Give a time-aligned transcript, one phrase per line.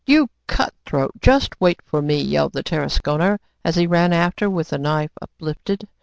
[0.07, 1.11] "You cut throat!
[1.21, 5.87] just wait for me!" yelled the Tarasconer as he ran after, with the knife uplifted.